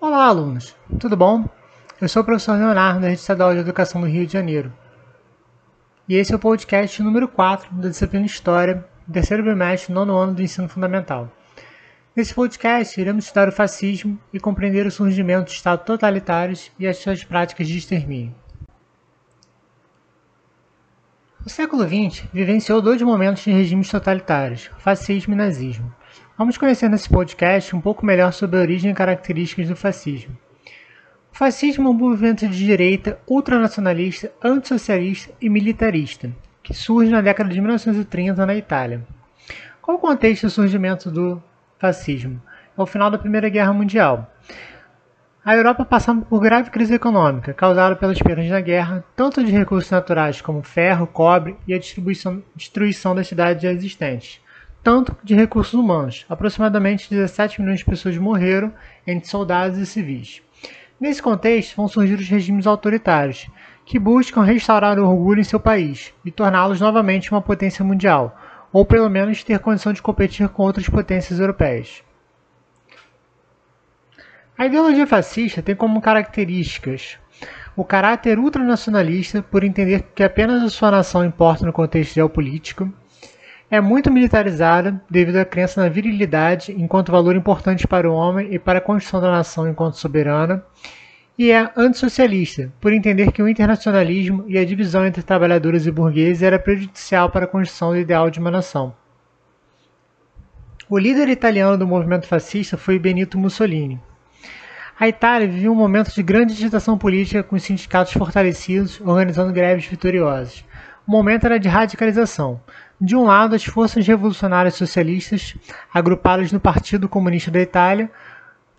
[0.00, 0.76] Olá, alunos!
[1.00, 1.44] Tudo bom?
[2.00, 4.72] Eu sou o professor Leonardo, da Rede Estadual de Educação do Rio de Janeiro.
[6.08, 10.40] E esse é o podcast número 4 da disciplina História, terceiro bimestre, nono ano do
[10.40, 11.28] ensino fundamental.
[12.14, 16.98] Nesse podcast, iremos estudar o fascismo e compreender o surgimento de estados totalitários e as
[16.98, 18.32] suas práticas de extermínio.
[21.44, 25.92] O século XX vivenciou dois momentos de regimes totalitários, fascismo e nazismo.
[26.38, 30.38] Vamos conhecer nesse podcast um pouco melhor sobre a origem e características do fascismo.
[31.32, 36.30] O fascismo é um movimento de direita ultranacionalista, antissocialista e militarista,
[36.62, 39.04] que surge na década de 1930 na Itália.
[39.82, 41.42] Qual o contexto do surgimento do
[41.76, 42.40] fascismo?
[42.78, 44.32] É o final da Primeira Guerra Mundial.
[45.44, 49.90] A Europa passando por grave crise econômica, causada pelas perdas na guerra, tanto de recursos
[49.90, 54.40] naturais como ferro, cobre e a destruição das cidades já existentes
[54.82, 56.24] tanto de recursos humanos.
[56.28, 58.72] Aproximadamente 17 milhões de pessoas morreram
[59.06, 60.42] entre soldados e civis.
[61.00, 63.46] Nesse contexto, vão surgir os regimes autoritários,
[63.84, 68.36] que buscam restaurar o orgulho em seu país e torná-los novamente uma potência mundial,
[68.72, 72.02] ou pelo menos ter condição de competir com outras potências europeias.
[74.58, 77.18] A ideologia fascista tem como características
[77.78, 82.92] o caráter ultranacionalista, por entender que apenas a sua nação importa no contexto geopolítico,
[83.70, 88.58] é muito militarizada devido à crença na virilidade enquanto valor importante para o homem e
[88.58, 90.64] para a construção da nação enquanto soberana,
[91.38, 96.42] e é antissocialista, por entender que o internacionalismo e a divisão entre trabalhadores e burgueses
[96.42, 98.92] era prejudicial para a construção do ideal de uma nação.
[100.90, 104.00] O líder italiano do movimento fascista foi Benito Mussolini.
[104.98, 109.86] A Itália vivia um momento de grande agitação política com os sindicatos fortalecidos, organizando greves
[109.86, 110.64] vitoriosas.
[111.08, 112.60] O momento era de radicalização.
[113.00, 115.56] De um lado, as forças revolucionárias socialistas,
[115.90, 118.10] agrupadas no Partido Comunista da Itália,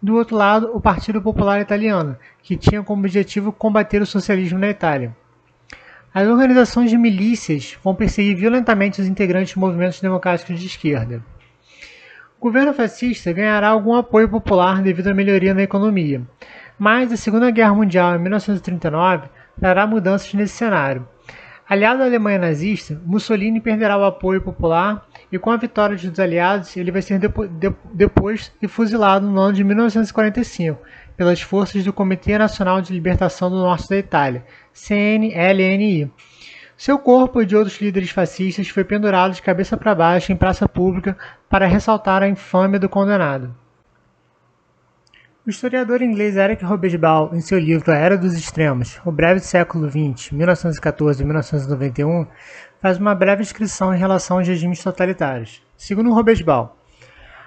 [0.00, 4.70] do outro lado, o Partido Popular Italiano, que tinha como objetivo combater o socialismo na
[4.70, 5.14] Itália.
[6.14, 11.22] As organizações de milícias vão perseguir violentamente os integrantes de movimentos democráticos de esquerda.
[12.40, 16.22] O governo fascista ganhará algum apoio popular devido à melhoria na economia,
[16.78, 19.28] mas a Segunda Guerra Mundial em 1939
[19.60, 21.06] trará mudanças nesse cenário.
[21.66, 26.76] Aliado à Alemanha nazista, Mussolini perderá o apoio popular e com a vitória dos aliados
[26.76, 27.46] ele vai ser depo
[27.94, 30.78] depois e fuzilado no ano de 1945
[31.16, 36.12] pelas forças do Comitê Nacional de Libertação do Norte da Itália, CNLNI.
[36.76, 40.68] Seu corpo e de outros líderes fascistas foi pendurado de cabeça para baixo em praça
[40.68, 41.16] pública
[41.48, 43.54] para ressaltar a infâmia do condenado.
[45.46, 49.90] O historiador inglês Eric Hobsbawm, em seu livro A Era dos Extremos, O Breve Século
[49.90, 52.26] XX, 1914-1991,
[52.80, 55.62] faz uma breve descrição em relação aos regimes totalitários.
[55.76, 56.70] Segundo Hobsbawm,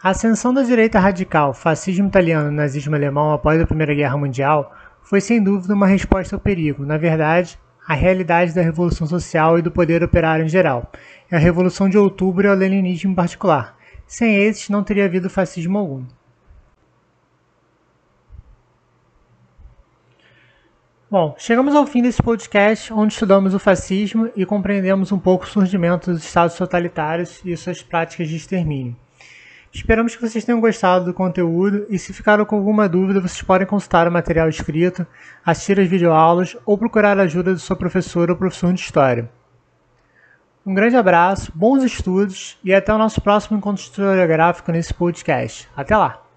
[0.00, 4.72] a ascensão da direita radical, fascismo italiano e nazismo alemão após a Primeira Guerra Mundial
[5.02, 7.58] foi sem dúvida uma resposta ao perigo, na verdade,
[7.88, 10.92] à realidade da Revolução Social e do poder operário em geral,
[11.28, 13.76] e a Revolução de Outubro e o Leninismo em particular.
[14.06, 16.04] Sem esses, não teria havido fascismo algum.
[21.10, 25.48] Bom, chegamos ao fim desse podcast onde estudamos o fascismo e compreendemos um pouco o
[25.48, 28.94] surgimento dos estados totalitários e suas práticas de extermínio.
[29.72, 33.66] Esperamos que vocês tenham gostado do conteúdo e se ficaram com alguma dúvida, vocês podem
[33.66, 35.04] consultar o material escrito,
[35.44, 39.28] assistir às videoaulas ou procurar a ajuda do seu professor ou professor de História.
[40.64, 45.68] Um grande abraço, bons estudos e até o nosso próximo encontro historiográfico nesse podcast.
[45.76, 46.29] Até lá!